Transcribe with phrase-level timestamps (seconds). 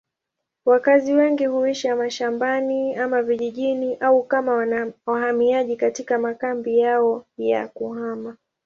[0.65, 8.37] Wakazi wengi huishi mashambani ama vijijini au kama wahamiaji katika makambi yao ya kuhama.